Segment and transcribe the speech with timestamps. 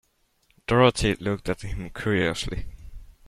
[0.65, 2.65] Dorothy looked at him curiously.